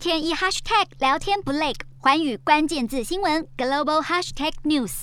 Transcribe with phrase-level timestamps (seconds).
[0.00, 5.02] 天一 hashtag 聊天不累，寰宇关键字新闻 global hashtag news。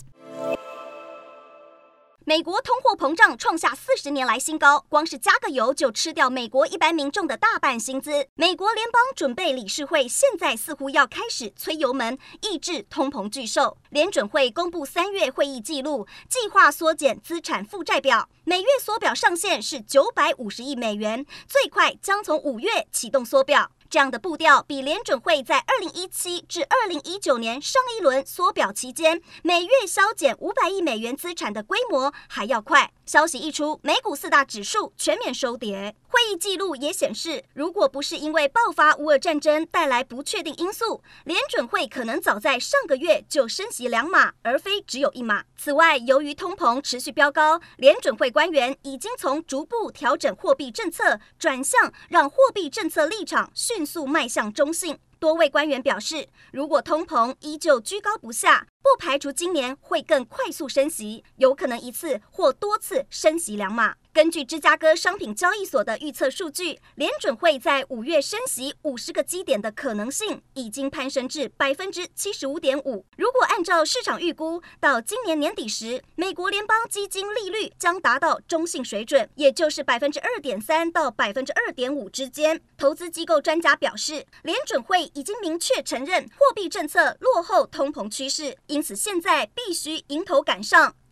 [2.26, 8.28] 美国通货膨胀创下四十年来新高，光是加个油就吃掉美国一般民众的大半薪资。
[8.34, 13.78] 美国联邦准备理事会现在似乎要开始催油门，抑制通膨巨兽。
[13.92, 23.72] 联准会公布三月会议记录，计划缩减资产负债表，每月缩表上限是九百五十亿美元，最快将从五月启动缩表。
[23.90, 32.92] 这样的步调比联准会在二零一七至二零一九年上一轮缩表期间每月削减五百亿美元资产的规模还要快。
[33.08, 35.96] 消息一出，美股四大指数全面收跌。
[36.10, 45.46] 会议记录也显示，如果不是因为爆发乌俄战争带来不确定因素，联准会可能早在上个月就升息两码，而非只有一码。
[45.56, 55.00] 此外，由于通膨持续飙高，联准会官员已经从逐步调整货币政策转向让货币政策立场迅速迈向中性。
[55.20, 63.96] 多位官员表示，如果通膨依旧居高不下，不排除今年会更快速升息，有可能一次或多次升息两码。
[64.18, 73.06] 根据芝加哥商品交易所的预测数据，联准会在五月升息五十个基点的可能性已经攀升至百分之七十五点五。
[73.16, 82.60] 如果按照市场预估，到今年年底时，美国联邦基金利率将达到中性水准，也就是百分之二点三到百分之二点五之间。
[82.76, 90.96] 投资机构专家表示，联准会已经明确承认货币政策落后通膨趋势，因此现在必须迎头赶上。